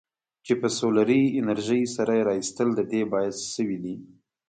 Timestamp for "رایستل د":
2.29-2.81